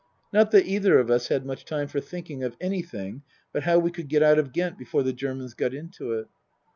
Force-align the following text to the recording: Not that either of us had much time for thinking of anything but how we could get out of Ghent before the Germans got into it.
Not 0.33 0.49
that 0.49 0.65
either 0.65 0.97
of 0.97 1.11
us 1.11 1.27
had 1.27 1.45
much 1.45 1.63
time 1.63 1.87
for 1.87 1.99
thinking 2.01 2.41
of 2.43 2.57
anything 2.59 3.21
but 3.53 3.61
how 3.65 3.77
we 3.77 3.91
could 3.91 4.07
get 4.07 4.23
out 4.23 4.39
of 4.39 4.51
Ghent 4.51 4.75
before 4.79 5.03
the 5.03 5.13
Germans 5.13 5.53
got 5.53 5.75
into 5.75 6.13
it. 6.13 6.27